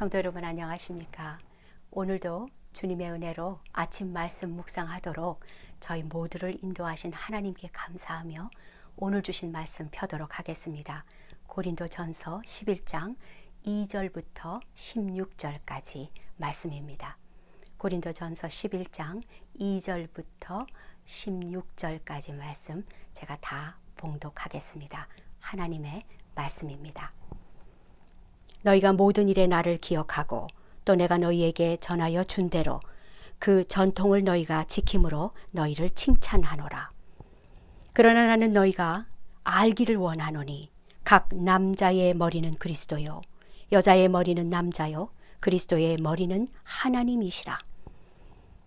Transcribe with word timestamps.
성도 0.00 0.16
여러분 0.16 0.46
안녕하십니까? 0.46 1.38
오늘도 1.90 2.48
주님의 2.72 3.10
은혜로 3.10 3.60
아침 3.74 4.14
말씀 4.14 4.56
묵상하도록 4.56 5.40
저희 5.78 6.02
모두를 6.02 6.56
인도하신 6.64 7.12
하나님께 7.12 7.68
감사하며 7.70 8.50
오늘 8.96 9.22
주신 9.22 9.52
말씀 9.52 9.90
펴도록 9.90 10.38
하겠습니다. 10.38 11.04
고린도 11.46 11.88
전서 11.88 12.40
11장 12.46 13.14
2절부터 13.66 14.62
16절까지 14.74 16.08
말씀입니다. 16.38 17.18
고린도 17.76 18.12
전서 18.12 18.48
11장 18.48 19.22
2절부터 19.58 20.66
16절까지 21.04 22.34
말씀 22.36 22.86
제가 23.12 23.36
다 23.42 23.76
봉독하겠습니다. 23.98 25.08
하나님의 25.40 26.00
말씀입니다. 26.34 27.12
너희가 28.62 28.92
모든 28.92 29.28
일에 29.28 29.46
나를 29.46 29.76
기억하고 29.78 30.46
또 30.84 30.94
내가 30.94 31.18
너희에게 31.18 31.76
전하여 31.78 32.24
준 32.24 32.50
대로 32.50 32.80
그 33.38 33.66
전통을 33.66 34.24
너희가 34.24 34.64
지킴으로 34.64 35.32
너희를 35.50 35.90
칭찬하노라. 35.90 36.90
그러나 37.92 38.26
나는 38.26 38.52
너희가 38.52 39.06
알기를 39.44 39.96
원하노니 39.96 40.70
각 41.04 41.28
남자의 41.32 42.14
머리는 42.14 42.52
그리스도요 42.54 43.22
여자의 43.72 44.08
머리는 44.08 44.48
남자요 44.50 45.10
그리스도의 45.40 45.96
머리는 45.96 46.48
하나님이시라. 46.62 47.58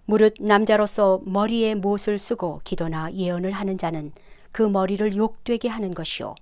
무릇 0.05 0.35
남자로서 0.39 1.21
머리에 1.23 1.75
못을 1.75 2.17
쓰고 2.17 2.62
기도나 2.63 3.13
예언을 3.13 3.51
하는 3.51 3.77
자는 3.77 4.12
그 4.51 4.63
머리를 4.63 5.15
욕되게 5.15 5.70
하는 5.70 5.93
것이요 5.93 6.35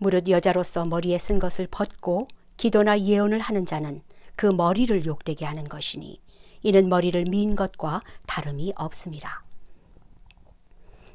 무릇 0.00 0.28
여자로서 0.28 0.86
머리에 0.86 1.18
쓴 1.18 1.38
것을 1.38 1.68
벗고 1.70 2.26
기도나 2.56 2.98
예언을 2.98 3.38
하는 3.38 3.66
자는 3.66 4.00
그 4.34 4.46
머리를 4.46 5.04
욕되게 5.04 5.44
하는 5.44 5.64
것이니 5.64 6.22
이는 6.62 6.88
머리를 6.88 7.22
민 7.24 7.54
것과 7.54 8.00
다름이 8.26 8.72
없음이라. 8.76 9.42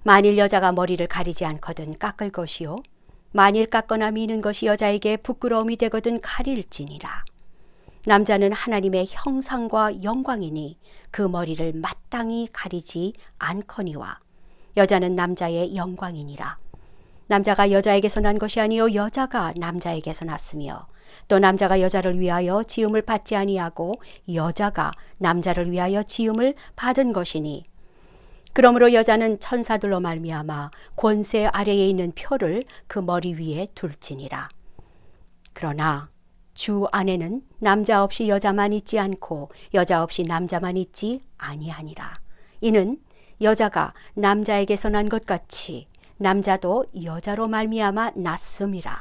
만일 0.03 0.37
여자가 0.37 0.71
머리를 0.71 1.05
가리지 1.07 1.45
않거든 1.45 1.97
깎을 1.97 2.29
것이요 2.29 2.77
만일 3.31 3.65
깎거나 3.65 4.11
미는 4.11 4.41
것이 4.41 4.67
여자에게 4.67 5.17
부끄러움이 5.17 5.77
되거든 5.77 6.21
가릴지니라. 6.21 7.25
남자는 8.05 8.53
하나님의 8.53 9.07
형상과 9.09 10.03
영광이니 10.03 10.77
그 11.09 11.23
머리를 11.23 11.73
마땅히 11.73 12.47
가리지 12.53 13.13
않거니와 13.39 14.19
여자는 14.77 15.15
남자의 15.15 15.75
영광이니라. 15.75 16.59
남자가 17.27 17.71
여자에게서 17.71 18.21
난 18.21 18.37
것이 18.37 18.59
아니요 18.59 18.93
여자가 18.93 19.53
남자에게서 19.57 20.25
났으며 20.25 20.87
또 21.27 21.39
남자가 21.39 21.81
여자를 21.81 22.19
위하여 22.19 22.63
지음을 22.63 23.01
받지 23.01 23.35
아니하고 23.35 23.93
여자가 24.33 24.91
남자를 25.17 25.71
위하여 25.71 26.03
지음을 26.03 26.53
받은 26.75 27.13
것이니 27.13 27.65
그러므로 28.53 28.93
여자는 28.93 29.39
천사들로 29.39 29.99
말미암아 29.99 30.71
권세 30.95 31.45
아래에 31.45 31.89
있는 31.89 32.13
표를 32.13 32.63
그 32.87 32.99
머리 32.99 33.33
위에 33.33 33.67
둘지니라. 33.75 34.47
그러나 35.51 36.09
주 36.53 36.87
안에는 36.93 37.41
남자 37.59 38.01
없이 38.01 38.29
여자만 38.29 38.71
있지 38.71 38.97
않고 38.97 39.49
여자 39.73 40.01
없이 40.01 40.23
남자만 40.23 40.77
있지 40.77 41.19
아니하니라. 41.37 42.13
이는 42.61 42.97
여자가 43.41 43.93
남자에게서 44.13 44.87
난 44.87 45.09
것 45.09 45.25
같이 45.25 45.87
남자도 46.17 46.85
여자로 47.03 47.47
말미암아 47.47 48.11
났음이라. 48.15 48.99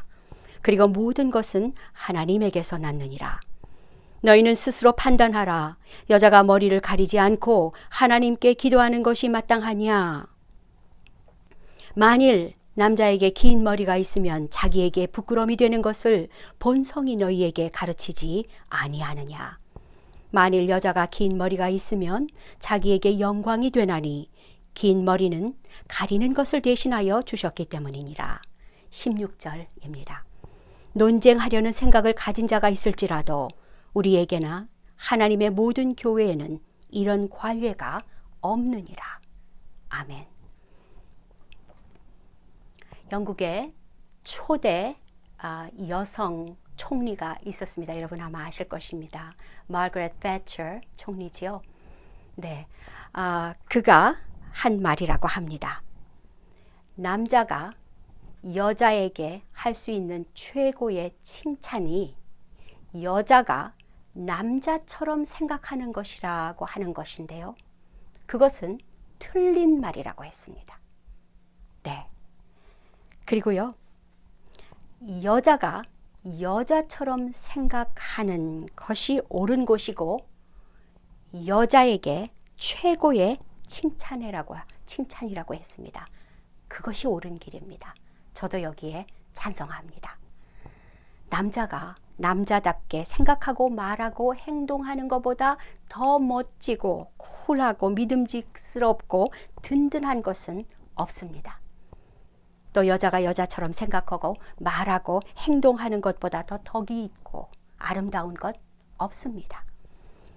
그리고 0.63 0.89
모든 0.89 1.31
것은 1.31 1.75
하나님에게서 1.93 2.79
났느니라. 2.79 3.41
너희는 4.23 4.55
스스로 4.55 4.93
판단하라. 4.93 5.77
여자가 6.09 6.43
머리를 6.43 6.79
가리지 6.81 7.19
않고 7.19 7.75
하나님께 7.91 8.55
기도하는 8.55 9.03
것이 9.03 9.29
마땅하냐? 9.29 10.27
만일 11.95 12.55
남자에게 12.73 13.31
긴 13.31 13.63
머리가 13.63 13.97
있으면 13.97 14.49
자기에게 14.51 15.07
부끄러움이 15.09 15.57
되는 15.57 15.83
것을 15.83 16.29
본성이 16.59 17.17
너희에게 17.17 17.69
가르치지 17.69 18.47
아니하느냐? 18.69 19.59
만일 20.31 20.69
여자가 20.69 21.07
긴 21.07 21.37
머리가 21.37 21.69
있으면 21.69 22.27
자기에게 22.59 23.21
영광이 23.21 23.71
되나니 23.71 24.31
긴 24.75 25.05
머리는 25.05 25.57
가리는 25.89 26.35
것을 26.35 26.61
대신하여 26.61 27.23
주셨기 27.23 27.67
때문이니라. 27.67 28.43
16절입니다. 28.91 30.23
논쟁하려는 30.93 31.73
생각을 31.73 32.13
가진 32.13 32.47
자가 32.47 32.69
있을지라도 32.69 33.49
우리에게나 33.95 34.69
하나님의 34.97 35.51
모든 35.51 35.95
교회에는 35.97 36.61
이런 36.91 37.29
관례가 37.29 38.03
없느니라. 38.41 39.21
아멘. 39.89 40.27
영국의 43.11 43.73
초대 44.23 44.97
아, 45.39 45.69
여성 45.89 46.57
총리가 46.77 47.39
있었습니다. 47.45 47.97
여러분 47.97 48.21
아마 48.21 48.47
아실 48.47 48.69
것입니다. 48.69 49.35
마거렛 49.67 50.19
배처 50.21 50.81
총리지요. 50.97 51.63
네, 52.37 52.67
아, 53.13 53.55
그가 53.67 54.17
한 54.55 54.81
말이라고 54.81 55.29
합니다. 55.29 55.83
남자가 56.95 57.73
여자에게 58.55 59.43
할 59.53 59.75
수 59.75 59.91
있는 59.91 60.25
최고의 60.35 61.11
칭찬이 61.23 62.17
여자가 63.03 63.75
남자처럼 64.13 65.25
생각하는 65.25 65.93
것이라고 65.93 66.65
하는 66.65 66.95
것인데요. 66.95 67.57
그것은 68.27 68.79
틀린 69.19 69.81
말이라고 69.81 70.25
했습니다. 70.25 70.79
네. 71.83 72.07
그리고요, 73.27 73.75
여자가 75.25 75.83
여자처럼 76.41 77.33
생각하는 77.33 78.67
것이 78.77 79.21
옳은 79.29 79.65
것이고, 79.65 80.25
여자에게 81.47 82.31
최고의 82.57 83.39
칭찬해라고 83.67 84.57
칭찬이라고 84.87 85.55
했습니다. 85.55 86.07
그것이 86.69 87.07
옳은 87.07 87.39
길입니다. 87.39 87.95
저도 88.33 88.63
여기에 88.63 89.07
찬성합니다. 89.33 90.19
남자가 91.31 91.97
남자답게 92.17 93.05
생각하고 93.05 93.69
말하고 93.71 94.37
행동하는 94.37 95.09
것보다 95.09 95.57
더 95.89 96.19
멋지고 96.19 97.11
쿨하고 97.17 97.91
믿음직스럽고 97.91 99.33
든든한 99.63 100.23
것은 100.23 100.65
없습니다. 100.95 101.61
또 102.73 102.87
여자가 102.87 103.25
여자처럼 103.25 103.73
생각하고 103.73 104.37
말하고 104.59 105.21
행동하는 105.39 106.01
것보다 106.01 106.45
더 106.45 106.59
덕이 106.63 107.05
있고 107.05 107.49
아름다운 107.79 108.35
것 108.35 108.55
없습니다. 108.97 109.65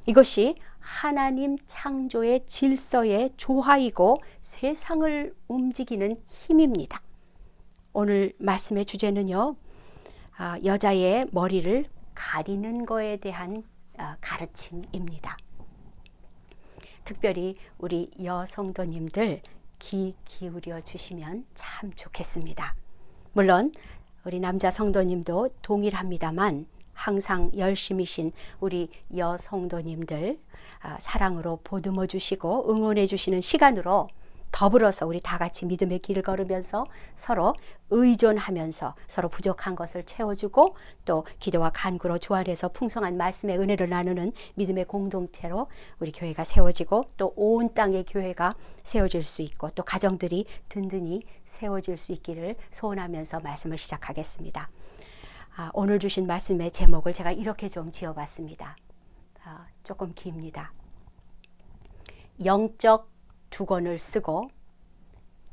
이것이 0.05 0.55
하나님 0.87 1.57
창조의 1.65 2.45
질서의 2.45 3.31
조화이고 3.35 4.21
세상을 4.41 5.35
움직이는 5.49 6.15
힘입니다. 6.29 7.01
오늘 7.91 8.33
말씀의 8.39 8.85
주제는요, 8.85 9.57
아, 10.37 10.57
여자의 10.63 11.27
머리를 11.31 11.85
가리는 12.15 12.85
거에 12.85 13.17
대한 13.17 13.63
아, 13.97 14.15
가르침입니다. 14.21 15.37
특별히 17.03 17.57
우리 17.77 18.09
여성도님들 18.23 19.41
귀 19.79 20.13
기울여 20.23 20.79
주시면 20.81 21.45
참 21.53 21.91
좋겠습니다. 21.93 22.75
물론 23.33 23.73
우리 24.25 24.39
남자 24.39 24.71
성도님도 24.71 25.49
동일합니다만 25.61 26.65
항상 26.97 27.51
열심히신 27.55 28.31
우리 28.59 28.89
여성도님들 29.15 30.39
아, 30.81 30.97
사랑으로 30.99 31.59
보듬어 31.63 32.07
주시고 32.07 32.71
응원해 32.71 33.05
주시는 33.05 33.39
시간으로 33.39 34.09
더불어서 34.51 35.05
우리 35.05 35.19
다 35.19 35.37
같이 35.37 35.65
믿음의 35.65 35.99
길을 35.99 36.23
걸으면서 36.23 36.85
서로 37.15 37.53
의존하면서 37.91 38.95
서로 39.05 39.29
부족한 39.29 39.75
것을 39.75 40.03
채워주고 40.03 40.75
또 41.05 41.25
기도와 41.39 41.69
간구로 41.73 42.17
조화해서 42.17 42.69
풍성한 42.69 43.17
말씀의 43.17 43.59
은혜를 43.59 43.89
나누는 43.89 44.31
믿음의 44.55 44.85
공동체로 44.85 45.67
우리 45.99 46.11
교회가 46.11 46.43
세워지고 46.43 47.05
또 47.17 47.33
온 47.35 47.73
땅의 47.73 48.05
교회가 48.05 48.55
세워질 48.83 49.21
수 49.23 49.41
있고 49.43 49.69
또 49.71 49.83
가정들이 49.83 50.45
든든히 50.69 51.21
세워질 51.45 51.97
수 51.97 52.13
있기를 52.13 52.55
소원하면서 52.71 53.41
말씀을 53.41 53.77
시작하겠습니다. 53.77 54.69
아, 55.59 55.71
오늘 55.73 55.97
주신 55.97 56.27
말씀의 56.27 56.69
제목을 56.69 57.13
제가 57.13 57.31
이렇게 57.31 57.67
좀 57.67 57.89
지어봤습니다. 57.89 58.77
아, 59.43 59.65
조금 59.81 60.13
깁니다. 60.13 60.71
영적 62.45 63.09
두건을 63.49 63.97
쓰고 63.97 64.51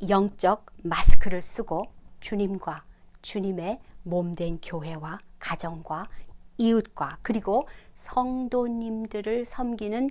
영적 0.07 0.67
마스크를 0.83 1.41
쓰고 1.41 1.87
주님과 2.21 2.85
주님의 3.23 3.81
몸된 4.03 4.59
교회와 4.63 5.21
가정과 5.39 6.05
이웃과 6.59 7.21
그리고 7.23 7.67
성도님들을 7.95 9.47
섬기는 9.47 10.11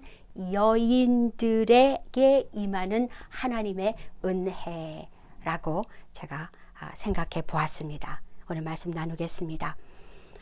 여인들에게 0.54 2.50
임하는 2.52 3.10
하나님의 3.30 3.96
은혜라고 4.26 5.84
제가 6.14 6.50
아, 6.80 6.96
생각해 6.96 7.44
보았습니다. 7.46 8.24
오늘 8.50 8.62
말씀 8.62 8.92
나누겠습니다. 8.92 9.78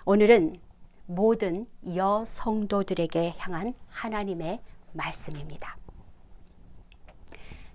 오늘은 0.06 0.60
모든 1.06 1.68
여성도들에게 1.86 3.36
향한 3.38 3.76
하나님의 3.90 4.60
말씀입니다. 4.94 5.78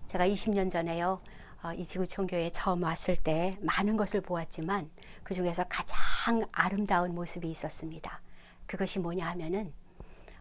제가 0.09 0.27
20년 0.27 0.69
전에요. 0.69 1.21
어, 1.63 1.73
이 1.75 1.85
지구촌 1.85 2.27
교회에 2.27 2.51
처음 2.51 2.83
왔을 2.83 3.15
때 3.15 3.57
많은 3.61 3.97
것을 3.97 4.21
보았지만 4.21 4.91
그 5.23 5.33
중에서 5.33 5.65
가장 5.69 6.45
아름다운 6.51 7.15
모습이 7.15 7.49
있었습니다. 7.49 8.21
그것이 8.67 8.99
뭐냐 8.99 9.29
하면은 9.29 9.73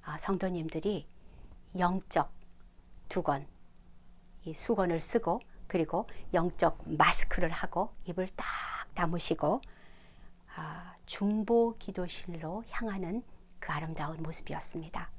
어, 0.07 0.17
성도님들이 0.17 1.07
영적 1.77 2.31
두건, 3.07 3.45
이 4.45 4.53
수건을 4.55 4.99
쓰고 4.99 5.41
그리고 5.67 6.07
영적 6.33 6.79
마스크를 6.85 7.51
하고 7.51 7.91
입을 8.05 8.29
딱 8.35 8.45
다무시고 8.95 9.61
아, 9.63 9.74
중보 11.05 11.75
기도실로 11.77 12.63
향하는 12.69 13.23
그 13.59 13.71
아름다운 13.71 14.21
모습이었습니다. 14.23 15.09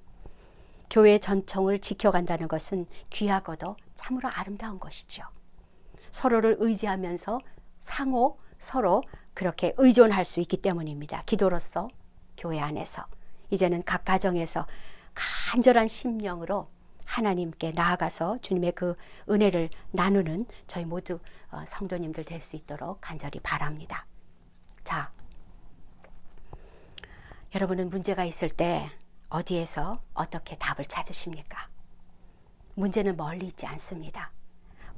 교회 0.90 1.18
전통을 1.18 1.78
지켜간다는 1.80 2.48
것은 2.48 2.86
귀하고도 3.10 3.76
참으로 3.94 4.28
아름다운 4.28 4.78
것이죠. 4.78 5.24
서로를 6.10 6.56
의지하면서 6.58 7.40
상호 7.78 8.38
서로 8.58 9.02
그렇게 9.34 9.74
의존할 9.76 10.24
수 10.24 10.40
있기 10.40 10.58
때문입니다. 10.62 11.22
기도로서 11.26 11.88
교회 12.36 12.60
안에서 12.60 13.04
이제는 13.50 13.82
각 13.84 14.04
가정에서 14.04 14.66
간절한 15.14 15.88
심령으로 15.88 16.68
하나님께 17.04 17.72
나아가서 17.72 18.38
주님의 18.42 18.72
그 18.72 18.96
은혜를 19.28 19.70
나누는 19.92 20.46
저희 20.66 20.84
모두 20.84 21.20
어, 21.50 21.64
성도님들 21.66 22.24
될 22.24 22.40
수 22.40 22.56
있도록 22.56 23.00
간절히 23.00 23.40
바랍니다. 23.40 24.06
자, 24.84 25.10
여러분은 27.56 27.88
문제가 27.88 28.26
있을 28.26 28.50
때 28.50 28.90
어디에서 29.30 30.02
어떻게 30.12 30.56
답을 30.56 30.84
찾으십니까? 30.84 31.70
문제는 32.74 33.16
멀리 33.16 33.46
있지 33.46 33.64
않습니다. 33.64 34.30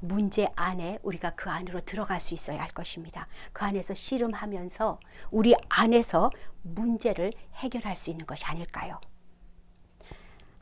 문제 0.01 0.49
안에 0.57 0.99
우리가 1.05 1.37
그 1.37 1.51
안으로 1.51 1.81
들어갈 1.83 2.19
수 2.19 2.35
있어야 2.35 2.61
할 2.61 2.69
것입니다. 2.71 3.29
그 3.53 3.65
안에서 3.65 3.95
씨름하면서 3.95 4.99
우리 5.31 5.55
안에서 5.69 6.33
문제를 6.63 7.33
해결할 7.55 7.95
수 7.95 8.11
있는 8.11 8.27
것이 8.27 8.45
아닐까요? 8.47 9.01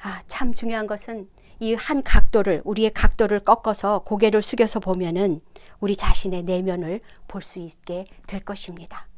아, 0.02 0.20
참 0.26 0.52
중요한 0.52 0.86
것은 0.86 1.30
이 1.60 1.72
한 1.76 2.02
각도를, 2.02 2.60
우리의 2.66 2.92
각도를 2.92 3.40
꺾어서 3.40 4.00
고개를 4.00 4.42
숙여서 4.42 4.80
보면은 4.80 5.40
우리 5.80 5.96
자신의 5.96 6.42
내면을 6.42 7.00
볼 7.26 7.40
수 7.40 7.58
있게 7.58 8.04
될 8.26 8.40
것입니다. 8.44 9.08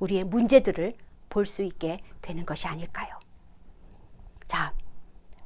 우리의 0.00 0.24
문제들을 0.24 0.96
볼 1.32 1.46
수 1.46 1.62
있게 1.62 2.00
되는 2.20 2.44
것이 2.44 2.68
아닐까요? 2.68 3.18
자, 4.46 4.74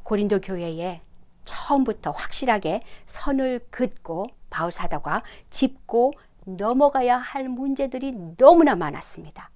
고린도 0.02 0.40
교회에 0.40 1.00
처음부터 1.44 2.10
확실하게 2.10 2.82
선을 3.06 3.68
긋고 3.70 4.26
바울 4.50 4.72
사도가 4.72 5.22
짚고 5.48 6.12
넘어가야 6.44 7.18
할 7.18 7.48
문제들이 7.48 8.12
너무나 8.36 8.74
많았습니다. 8.74 9.50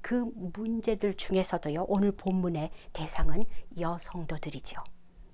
그 0.00 0.30
문제들 0.36 1.14
중에서도요, 1.16 1.86
오늘 1.88 2.12
본문의 2.12 2.70
대상은 2.92 3.44
여성도들이죠. 3.78 4.80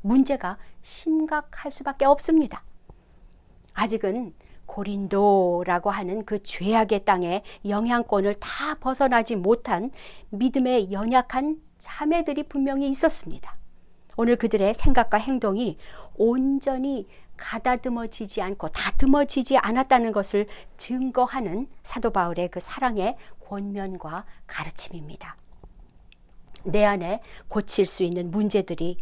문제가 0.00 0.56
심각할 0.80 1.70
수밖에 1.70 2.06
없습니다. 2.06 2.64
아직은 3.74 4.34
고린도라고 4.66 5.90
하는 5.90 6.24
그 6.24 6.42
죄악의 6.42 7.04
땅에 7.04 7.42
영향권을 7.66 8.34
다 8.36 8.74
벗어나지 8.74 9.36
못한 9.36 9.90
믿음의 10.30 10.92
연약한 10.92 11.60
자매들이 11.78 12.44
분명히 12.44 12.88
있었습니다. 12.88 13.56
오늘 14.16 14.36
그들의 14.36 14.74
생각과 14.74 15.18
행동이 15.18 15.78
온전히 16.16 17.06
가다듬어지지 17.36 18.42
않고 18.42 18.68
다듬어지지 18.68 19.58
않았다는 19.58 20.12
것을 20.12 20.46
증거하는 20.76 21.66
사도 21.82 22.10
바울의 22.10 22.48
그 22.48 22.60
사랑의 22.60 23.16
권면과 23.48 24.24
가르침입니다. 24.46 25.36
내 26.64 26.84
안에 26.84 27.20
고칠 27.48 27.86
수 27.86 28.04
있는 28.04 28.30
문제들이 28.30 28.98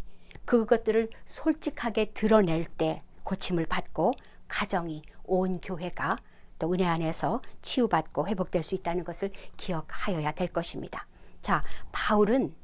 그것들을 0.46 1.10
솔직하게 1.26 2.06
드러낼 2.06 2.64
때 2.64 3.02
고침을 3.24 3.66
받고 3.66 4.14
가정이 4.48 5.02
온 5.30 5.60
교회가 5.60 6.16
또 6.58 6.72
은혜 6.72 6.84
안에서 6.84 7.40
치유받고 7.62 8.28
회복될 8.28 8.62
수 8.62 8.74
있다는 8.74 9.04
것을 9.04 9.30
기억하여야 9.56 10.32
될 10.32 10.48
것입니다. 10.48 11.06
자, 11.40 11.64
바울은 11.92 12.54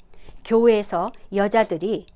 교회에서 0.45 1.13
여자들이 1.33 2.07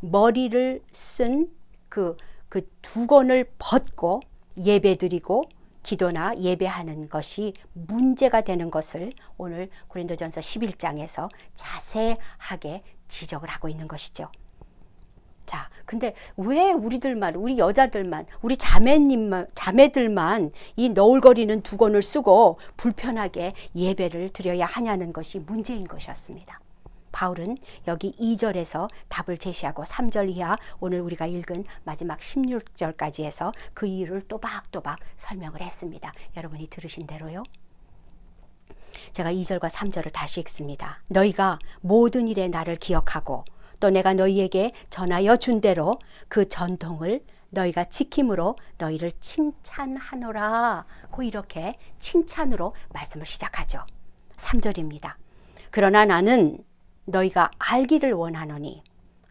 머리를 0.00 0.82
쓴 0.92 1.52
그 1.88 2.16
그 2.50 2.68
두건을 2.82 3.52
벗고 3.58 4.20
예배드리고 4.58 5.44
기도나 5.82 6.36
예배하는 6.36 7.08
것이 7.08 7.54
문제가 7.72 8.42
되는 8.42 8.70
것을 8.70 9.14
오늘 9.38 9.70
고린도전서 9.88 10.40
11장에서 10.42 11.30
자세하게 11.54 12.82
지적을 13.08 13.48
하고 13.48 13.68
있는 13.68 13.88
것이죠. 13.88 14.30
자, 15.46 15.68
근데 15.84 16.14
왜 16.36 16.70
우리들만, 16.70 17.34
우리 17.34 17.58
여자들만, 17.58 18.26
우리 18.42 18.56
자매님만, 18.56 19.48
자매들만 19.54 20.52
이 20.76 20.88
너울거리는 20.90 21.62
두건을 21.62 22.02
쓰고 22.02 22.58
불편하게 22.76 23.54
예배를 23.74 24.30
드려야 24.32 24.66
하냐는 24.66 25.12
것이 25.12 25.40
문제인 25.40 25.88
것이었습니다. 25.88 26.60
바울은 27.12 27.58
여기 27.88 28.12
2절에서 28.12 28.88
답을 29.08 29.38
제시하고 29.38 29.82
3절 29.82 30.30
이하 30.30 30.56
오늘 30.78 31.00
우리가 31.00 31.26
읽은 31.26 31.64
마지막 31.84 32.20
16절까지 32.20 33.24
해서 33.24 33.52
그 33.74 33.86
이유를 33.86 34.22
또박또박 34.28 34.98
설명을 35.16 35.60
했습니다. 35.60 36.12
여러분이 36.36 36.68
들으신 36.68 37.06
대로요. 37.06 37.42
제가 39.12 39.32
2절과 39.32 39.68
3절을 39.68 40.12
다시 40.12 40.40
읽습니다. 40.40 41.02
너희가 41.08 41.58
모든 41.80 42.28
일에 42.28 42.48
나를 42.48 42.76
기억하고 42.76 43.44
또 43.80 43.90
내가 43.90 44.14
너희에게 44.14 44.72
전하여 44.90 45.36
준 45.36 45.60
대로 45.60 45.98
그 46.28 46.48
전통을 46.48 47.24
너희가 47.50 47.84
지킴으로 47.84 48.56
너희를 48.78 49.12
칭찬하노라. 49.20 50.84
고 51.10 51.22
이렇게 51.22 51.74
칭찬으로 51.98 52.74
말씀을 52.92 53.26
시작하죠. 53.26 53.84
3절입니다. 54.36 55.14
그러나 55.70 56.04
나는 56.04 56.62
너희가 57.06 57.50
알기를 57.58 58.12
원하노니 58.12 58.84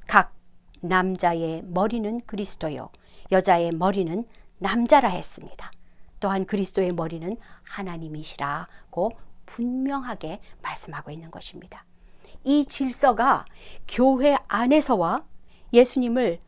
각 0.08 0.34
남자의 0.82 1.62
머리는 1.66 2.22
그리스도요 2.26 2.90
여자의 3.32 3.72
머리는 3.72 4.26
남자라 4.58 5.10
했습니다. 5.10 5.72
또한 6.20 6.46
그리스도의 6.46 6.92
머리는 6.92 7.38
하나님이시라고 7.64 9.12
분명하게 9.46 10.42
말씀하고 10.62 11.12
있는 11.12 11.32
것입니다. 11.32 11.86
이 12.44 12.66
질서가 12.66 13.46
교회 13.88 14.38
안에서와 14.48 15.24
예수님을 15.74 16.40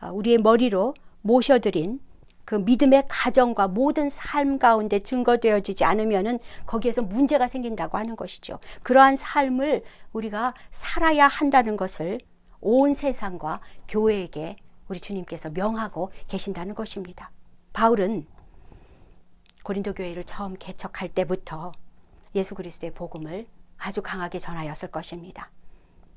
아, 0.00 0.10
우리의 0.10 0.38
머리로 0.38 0.94
모셔드린 1.22 2.00
그 2.44 2.54
믿음의 2.54 3.04
가정과 3.08 3.68
모든 3.68 4.08
삶 4.08 4.58
가운데 4.58 5.00
증거되어지지 5.00 5.84
않으면은 5.84 6.38
거기에서 6.64 7.02
문제가 7.02 7.48
생긴다고 7.48 7.98
하는 7.98 8.14
것이죠. 8.14 8.60
그러한 8.84 9.16
삶을 9.16 9.82
우리가 10.12 10.54
살아야 10.70 11.26
한다는 11.26 11.76
것을 11.76 12.20
온 12.60 12.94
세상과 12.94 13.60
교회에게 13.88 14.56
우리 14.88 15.00
주님께서 15.00 15.50
명하고 15.50 16.12
계신다는 16.28 16.76
것입니다. 16.76 17.32
바울은 17.72 18.26
고린도 19.64 19.94
교회를 19.94 20.22
처음 20.24 20.54
개척할 20.56 21.08
때부터 21.08 21.72
예수 22.36 22.54
그리스도의 22.54 22.92
복음을 22.94 23.46
아주 23.78 24.02
강하게 24.02 24.38
전하였을 24.38 24.90
것입니다. 24.90 25.50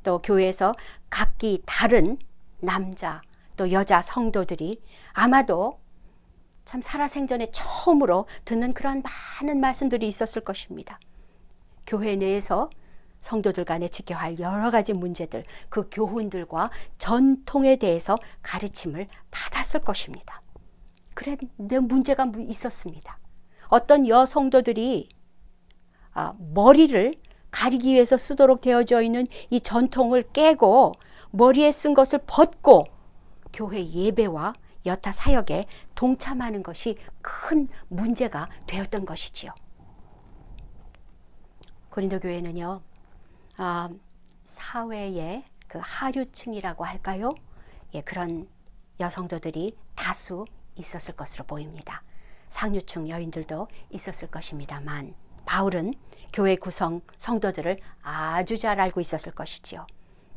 또 0.03 0.21
교회에서 0.21 0.73
각기 1.09 1.61
다른 1.65 2.17
남자 2.59 3.21
또 3.57 3.71
여자 3.71 4.01
성도들이 4.01 4.81
아마도 5.13 5.79
참 6.65 6.81
살아생전에 6.81 7.47
처음으로 7.51 8.27
듣는 8.45 8.73
그런 8.73 9.01
많은 9.41 9.59
말씀들이 9.59 10.07
있었을 10.07 10.43
것입니다. 10.43 10.99
교회 11.87 12.15
내에서 12.15 12.69
성도들 13.21 13.65
간에 13.65 13.87
지켜야 13.87 14.19
할 14.19 14.39
여러 14.39 14.71
가지 14.71 14.93
문제들, 14.93 15.43
그 15.67 15.89
교훈들과 15.91 16.69
전통에 16.97 17.75
대해서 17.75 18.17
가르침을 18.41 19.07
받았을 19.31 19.81
것입니다. 19.81 20.41
그런데 21.13 21.79
문제가 21.79 22.31
있었습니다. 22.37 23.17
어떤 23.67 24.07
여성도들이 24.07 25.09
아, 26.13 26.33
머리를 26.37 27.13
가리기 27.51 27.93
위해서 27.93 28.17
쓰도록 28.17 28.61
되어져 28.61 29.01
있는 29.01 29.27
이 29.49 29.59
전통을 29.61 30.31
깨고 30.31 30.93
머리에 31.31 31.71
쓴 31.71 31.93
것을 31.93 32.19
벗고 32.25 32.85
교회 33.53 33.83
예배와 33.85 34.53
여타 34.85 35.11
사역에 35.11 35.65
동참하는 35.95 36.63
것이 36.63 36.97
큰 37.21 37.67
문제가 37.87 38.49
되었던 38.67 39.05
것이지요. 39.05 39.53
고린도 41.89 42.19
교회는요, 42.19 42.81
아, 43.57 43.89
사회의 44.45 45.43
그 45.67 45.79
하류층이라고 45.81 46.85
할까요? 46.85 47.35
예, 47.93 48.01
그런 48.01 48.47
여성도들이 48.99 49.75
다수 49.95 50.45
있었을 50.75 51.15
것으로 51.15 51.45
보입니다. 51.45 52.03
상류층 52.47 53.09
여인들도 53.09 53.67
있었을 53.91 54.29
것입니다만 54.29 55.13
바울은 55.49 55.95
교회 56.31 56.55
구성 56.55 57.01
성도들을 57.17 57.79
아주 58.03 58.55
잘 58.55 58.79
알고 58.79 59.01
있었을 59.01 59.33
것이지요. 59.33 59.87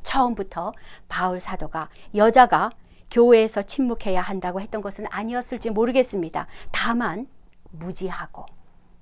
처음부터 0.02 0.72
바울 1.06 1.38
사도가 1.38 1.90
여자가 2.14 2.70
교회에서 3.10 3.60
침묵해야 3.60 4.22
한다고 4.22 4.58
했던 4.62 4.80
것은 4.80 5.04
아니었을지 5.10 5.68
모르겠습니다. 5.68 6.46
다만 6.72 7.26
무지하고 7.72 8.46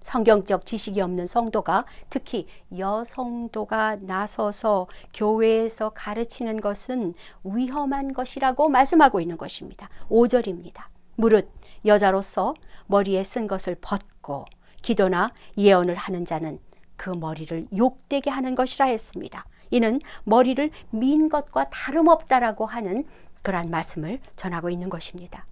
성경적 0.00 0.66
지식이 0.66 1.00
없는 1.00 1.28
성도가 1.28 1.84
특히 2.08 2.48
여성도가 2.76 3.98
나서서 4.00 4.88
교회에서 5.14 5.90
가르치는 5.90 6.60
것은 6.60 7.14
위험한 7.44 8.14
것이라고 8.14 8.68
말씀하고 8.68 9.20
있는 9.20 9.38
것입니다. 9.38 9.88
5절입니다. 10.08 10.86
무릇 11.14 11.48
여자로서 11.84 12.54
머리에 12.88 13.22
쓴 13.22 13.46
것을 13.46 13.76
벗고 13.80 14.46
기도나 14.82 15.32
예언을 15.56 15.94
하는 15.94 16.24
자는 16.24 16.58
그 16.96 17.10
머리를 17.10 17.68
욕되게 17.76 18.30
하는 18.30 18.54
것이라 18.54 18.86
했습니다. 18.86 19.46
이는 19.70 20.00
머리를 20.24 20.70
민 20.90 21.28
것과 21.28 21.70
다름없다라고 21.70 22.66
하는 22.66 23.04
그러한 23.42 23.70
말씀을 23.70 24.20
전하고 24.36 24.68
있는 24.68 24.90
것입니다. 24.90 25.46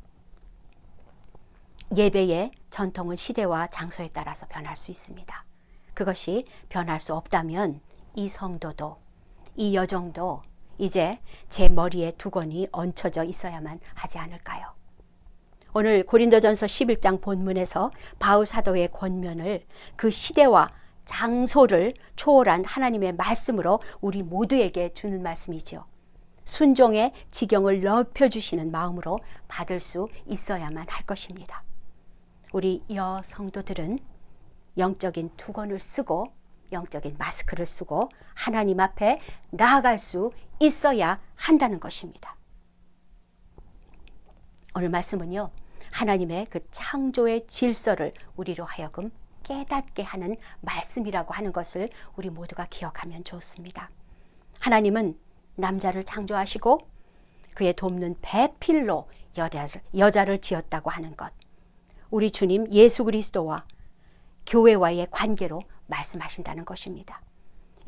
예배의 1.96 2.50
전통은 2.68 3.16
시대와 3.16 3.68
장소에 3.68 4.10
따라서 4.12 4.46
변할 4.46 4.76
수 4.76 4.90
있습니다. 4.90 5.44
그것이 5.94 6.44
변할 6.68 7.00
수 7.00 7.14
없다면 7.14 7.80
이 8.14 8.28
성도도 8.28 8.98
이 9.56 9.74
여정도 9.74 10.42
이제 10.76 11.18
제 11.48 11.68
머리에 11.68 12.12
두건이 12.12 12.68
얹혀져 12.72 13.24
있어야만 13.24 13.80
하지 13.94 14.18
않을까요? 14.18 14.77
오늘 15.74 16.04
고린도전서 16.04 16.66
11장 16.66 17.20
본문에서 17.20 17.90
바울 18.18 18.46
사도의 18.46 18.90
권면을 18.90 19.66
그 19.96 20.10
시대와 20.10 20.70
장소를 21.04 21.94
초월한 22.16 22.64
하나님의 22.64 23.14
말씀으로 23.14 23.80
우리 24.00 24.22
모두에게 24.22 24.92
주는 24.94 25.22
말씀이지요. 25.22 25.84
순종의 26.44 27.12
지경을 27.30 27.82
넓혀주시는 27.82 28.70
마음으로 28.70 29.18
받을 29.46 29.80
수 29.80 30.08
있어야만 30.26 30.86
할 30.88 31.04
것입니다. 31.04 31.62
우리 32.52 32.82
여 32.94 33.20
성도들은 33.22 33.98
영적인 34.78 35.32
투건을 35.36 35.80
쓰고 35.80 36.32
영적인 36.72 37.16
마스크를 37.18 37.66
쓰고 37.66 38.08
하나님 38.34 38.80
앞에 38.80 39.20
나아갈 39.50 39.98
수 39.98 40.30
있어야 40.60 41.20
한다는 41.34 41.78
것입니다. 41.80 42.37
오늘 44.78 44.90
말씀은요, 44.90 45.50
하나님의 45.90 46.46
그 46.50 46.60
창조의 46.70 47.48
질서를 47.48 48.12
우리로 48.36 48.64
하여금 48.64 49.10
깨닫게 49.42 50.04
하는 50.04 50.36
말씀이라고 50.60 51.34
하는 51.34 51.52
것을 51.52 51.88
우리 52.14 52.30
모두가 52.30 52.68
기억하면 52.70 53.24
좋습니다. 53.24 53.90
하나님은 54.60 55.18
남자를 55.56 56.04
창조하시고 56.04 56.78
그의 57.56 57.72
돕는 57.72 58.18
배필로 58.22 59.08
여자를, 59.36 59.82
여자를 59.96 60.40
지었다고 60.40 60.90
하는 60.90 61.16
것. 61.16 61.32
우리 62.08 62.30
주님 62.30 62.72
예수 62.72 63.04
그리스도와 63.04 63.66
교회와의 64.46 65.08
관계로 65.10 65.60
말씀하신다는 65.88 66.64
것입니다. 66.64 67.20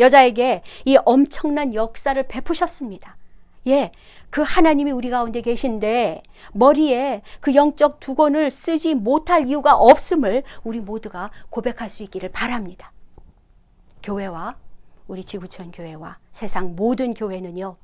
여자에게 0.00 0.64
이 0.86 0.98
엄청난 1.04 1.72
역사를 1.72 2.20
베푸셨습니다. 2.26 3.16
예, 3.66 3.92
그 4.30 4.42
하나님이 4.42 4.90
우리 4.90 5.10
가운데 5.10 5.40
계신데 5.42 6.22
머리에 6.52 7.22
그 7.40 7.54
영적 7.54 8.00
두건을 8.00 8.50
쓰지 8.50 8.94
못할 8.94 9.46
이유가 9.46 9.74
없음을 9.74 10.44
우리 10.64 10.80
모두가 10.80 11.30
고백할 11.50 11.90
수 11.90 12.02
있기를 12.04 12.30
바랍니다. 12.30 12.92
교회와 14.02 14.56
우리 15.08 15.24
지구촌 15.24 15.72
교회와 15.72 16.18
세상 16.30 16.74
모든 16.76 17.12
교회는요. 17.12 17.76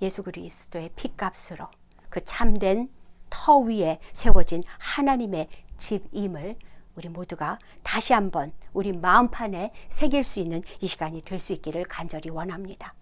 예수 0.00 0.22
그리스도의 0.22 0.90
피값으로 0.96 1.66
그 2.08 2.24
참된 2.24 2.88
터 3.30 3.58
위에 3.58 3.98
세워진 4.12 4.62
하나님의 4.78 5.48
집임을 5.76 6.56
우리 6.96 7.08
모두가 7.08 7.58
다시 7.82 8.12
한번 8.12 8.52
우리 8.72 8.92
마음판에 8.92 9.72
새길 9.88 10.24
수 10.24 10.40
있는 10.40 10.62
이 10.80 10.86
시간이 10.86 11.20
될 11.22 11.38
수 11.38 11.52
있기를 11.52 11.84
간절히 11.84 12.30
원합니다. 12.30 12.94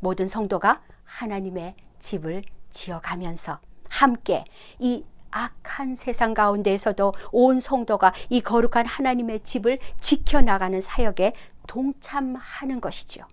모든 0.00 0.26
성도가 0.26 0.82
하나님의 1.04 1.74
집을 1.98 2.42
지어가면서 2.70 3.60
함께 3.88 4.44
이 4.78 5.04
악한 5.30 5.94
세상 5.94 6.34
가운데에서도 6.34 7.14
온 7.32 7.60
성도가 7.60 8.12
이 8.28 8.40
거룩한 8.40 8.86
하나님의 8.86 9.40
집을 9.40 9.78
지켜나가는 9.98 10.80
사역에 10.80 11.32
동참하는 11.66 12.80
것이지요. 12.80 13.26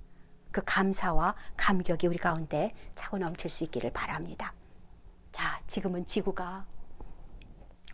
그 0.51 0.61
감사와 0.65 1.35
감격이 1.57 2.07
우리 2.07 2.17
가운데 2.17 2.73
차고 2.95 3.17
넘칠 3.17 3.49
수 3.49 3.63
있기를 3.65 3.91
바랍니다. 3.91 4.53
자, 5.31 5.61
지금은 5.67 6.05
지구가 6.05 6.65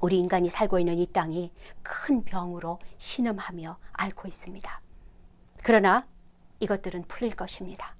우리 0.01 0.19
인간이 0.19 0.49
살고 0.49 0.79
있는 0.79 0.97
이 0.97 1.07
땅이 1.07 1.51
큰 1.81 2.23
병으로 2.23 2.79
신음하며 2.97 3.77
앓고 3.93 4.27
있습니다. 4.27 4.81
그러나 5.63 6.07
이것들은 6.59 7.05
풀릴 7.07 7.35
것입니다. 7.35 7.95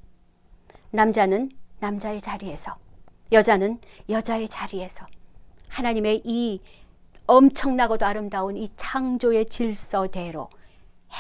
남자는 0.92 1.52
남자의 1.80 2.22
자리에서, 2.22 2.78
여자는 3.32 3.80
여자의 4.10 4.48
자리에서 4.48 5.06
하나님의 5.70 6.22
이 6.26 6.62
엄청나고도 7.28 8.06
아름다운 8.06 8.56
이 8.56 8.70
창조의 8.76 9.48
질서대로 9.48 10.50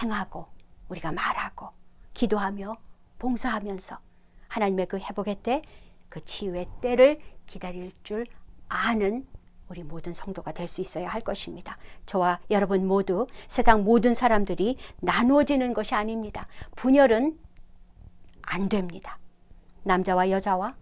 행하고 0.01 0.45
우리가 0.89 1.11
말하고 1.11 1.69
기도하며 2.13 2.77
봉사하면서 3.17 3.97
하나님의 4.47 4.85
그 4.85 4.97
회복의 4.97 5.37
때, 5.41 5.61
그 6.09 6.23
치유의 6.23 6.67
때를 6.81 7.19
기다릴 7.45 7.91
줄 8.03 8.25
아는 8.69 9.27
우리 9.67 9.83
모든 9.83 10.13
성도가 10.13 10.51
될 10.51 10.67
수 10.67 10.79
있어야 10.81 11.07
할 11.09 11.21
것입니다. 11.21 11.77
저와 12.05 12.39
여러분 12.51 12.87
모두 12.87 13.25
세상 13.47 13.83
모든 13.83 14.13
사람들이 14.13 14.77
나누어지는 14.99 15.73
것이 15.73 15.95
아닙니다. 15.95 16.47
분열은 16.75 17.39
안 18.43 18.69
됩니다. 18.69 19.17
남자와 19.85 20.29
여자와 20.31 20.75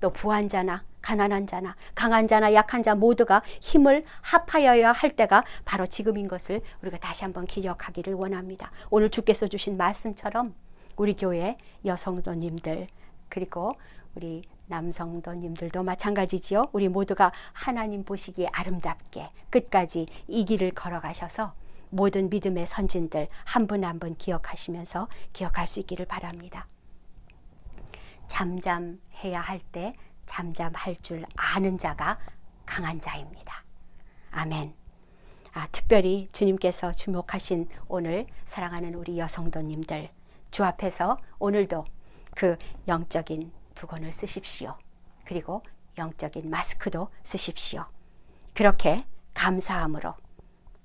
또 0.00 0.10
부한 0.10 0.48
자나 0.48 0.84
가난한 1.00 1.46
자나 1.46 1.76
강한 1.94 2.26
자나 2.26 2.52
약한 2.52 2.82
자 2.82 2.94
모두가 2.96 3.42
힘을 3.60 4.04
합하여야 4.22 4.90
할 4.90 5.14
때가 5.14 5.44
바로 5.64 5.86
지금인 5.86 6.26
것을 6.26 6.60
우리가 6.82 6.98
다시 6.98 7.22
한번 7.22 7.46
기억하기를 7.46 8.14
원합니다. 8.14 8.72
오늘 8.90 9.08
주께서 9.10 9.46
주신 9.46 9.76
말씀처럼 9.76 10.54
우리 10.96 11.14
교회 11.14 11.56
여성도님들 11.84 12.88
그리고 13.28 13.76
우리 14.16 14.42
남성도님들도 14.66 15.82
마찬가지지요. 15.82 16.70
우리 16.72 16.88
모두가 16.88 17.30
하나님 17.52 18.02
보시기에 18.04 18.48
아름답게 18.50 19.30
끝까지 19.50 20.06
이 20.26 20.44
길을 20.44 20.72
걸어가셔서 20.72 21.52
모든 21.90 22.28
믿음의 22.30 22.66
선진들 22.66 23.28
한 23.44 23.66
분 23.68 23.84
한분 23.84 24.16
기억하시면서 24.16 25.06
기억할 25.32 25.68
수 25.68 25.78
있기를 25.80 26.06
바랍니다. 26.06 26.66
잠잠해야 28.28 29.40
할 29.40 29.60
때 29.72 29.92
잠잠할 30.26 30.96
줄 30.96 31.24
아는 31.36 31.78
자가 31.78 32.18
강한 32.64 33.00
자입니다. 33.00 33.64
아멘. 34.30 34.74
아, 35.54 35.66
특별히 35.68 36.28
주님께서 36.32 36.92
주목하신 36.92 37.68
오늘 37.88 38.26
사랑하는 38.44 38.94
우리 38.94 39.18
여성도님들 39.18 40.10
주 40.50 40.64
앞에서 40.64 41.18
오늘도 41.38 41.84
그 42.34 42.56
영적인 42.88 43.52
두건을 43.74 44.12
쓰십시오. 44.12 44.76
그리고 45.24 45.62
영적인 45.96 46.50
마스크도 46.50 47.08
쓰십시오. 47.22 47.86
그렇게 48.52 49.06
감사함으로 49.34 50.14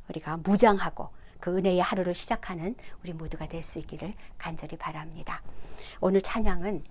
우리가 0.10 0.38
무장하고 0.38 1.10
그 1.39 1.57
은혜의 1.57 1.81
하루를 1.81 2.13
시작하는 2.15 2.75
우리 3.03 3.13
모두가 3.13 3.48
될 3.48 3.63
수 3.63 3.79
있기를 3.79 4.13
간절히 4.38 4.77
바랍니다. 4.77 5.41
오늘 6.00 6.21
찬양은 6.21 6.83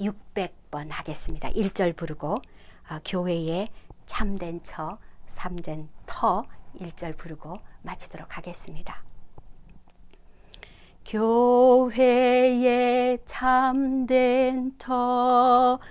600번 0.00 0.90
아, 0.90 0.94
하겠습니다. 0.94 1.50
1절 1.50 1.96
부르고 1.96 2.38
아, 2.88 3.00
교회의 3.04 3.68
참된 4.06 4.62
처, 4.62 4.98
삼된 5.26 5.88
터 6.06 6.44
1절 6.78 7.16
부르고 7.16 7.58
마치도록 7.82 8.36
하겠습니다. 8.36 9.02
교회의 11.04 12.18
참된 13.24 14.76
터는 14.78 15.82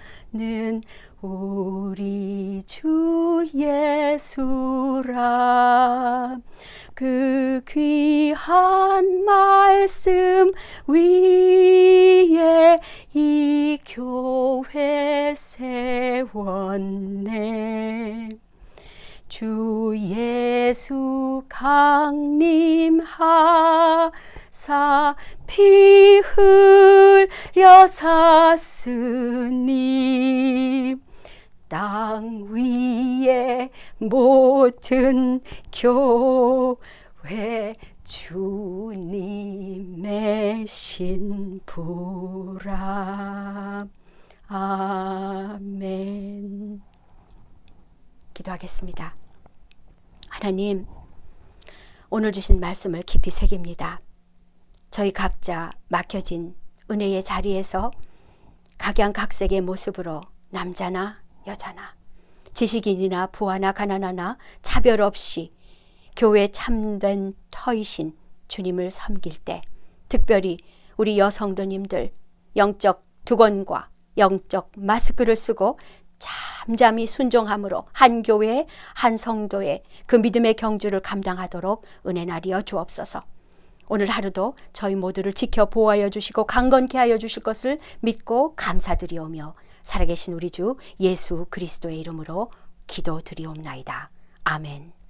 우리 1.21 2.63
주 2.65 3.45
예수라 3.53 5.11
그 6.95 7.61
귀한 7.67 9.23
말씀 9.23 10.51
위에 10.87 12.77
이 13.13 13.77
교회 13.85 15.33
세웠네. 15.35 16.29
주 19.27 19.93
예수 19.97 21.43
강림하사 21.47 23.05
피 25.47 26.19
흘려 26.19 27.87
샀으니 27.87 28.97
땅 31.69 32.47
위에 32.49 33.69
모든 33.97 35.39
교회 35.71 36.77
주 38.03 38.60
신부라 40.65 41.87
아멘 44.47 46.01
기도하겠습니다. 48.33 49.15
하나님, 50.27 50.85
오늘 52.09 52.31
주신 52.31 52.59
말씀을 52.59 53.03
깊이 53.03 53.29
새깁니다. 53.29 54.01
저희 54.89 55.11
각자 55.11 55.71
막혀진 55.87 56.55
은혜의 56.89 57.23
자리에서 57.23 57.91
각양각색의 58.77 59.61
모습으로 59.61 60.21
남자나 60.49 61.21
여자나 61.47 61.95
지식인이나 62.53 63.27
부하나 63.27 63.71
가난하나 63.71 64.37
차별 64.61 65.01
없이 65.01 65.53
교회 66.15 66.47
참된 66.49 67.33
터이신 67.51 68.17
주님을 68.47 68.89
섬길 68.89 69.37
때 69.39 69.61
특별히 70.11 70.57
우리 70.97 71.17
여성도님들 71.17 72.11
영적 72.57 73.05
두건과 73.23 73.89
영적 74.17 74.71
마스크를 74.75 75.37
쓰고 75.37 75.79
잠잠히 76.19 77.07
순종함으로 77.07 77.85
한 77.93 78.21
교회 78.21 78.67
한 78.93 79.15
성도의 79.15 79.83
그 80.05 80.17
믿음의 80.17 80.55
경주를 80.55 80.99
감당하도록 80.99 81.85
은혜 82.07 82.25
나리여 82.25 82.63
주옵소서. 82.63 83.23
오늘 83.87 84.07
하루도 84.07 84.55
저희 84.73 84.95
모두를 84.95 85.31
지켜 85.31 85.65
보호하여 85.65 86.09
주시고 86.09 86.43
강건케 86.43 86.97
하여 86.97 87.17
주실 87.17 87.41
것을 87.41 87.79
믿고 88.01 88.55
감사드리오며 88.55 89.55
살아계신 89.81 90.33
우리 90.33 90.49
주 90.49 90.75
예수 90.99 91.45
그리스도의 91.49 91.99
이름으로 92.01 92.51
기도드리옵나이다. 92.87 94.11
아멘. 94.43 95.00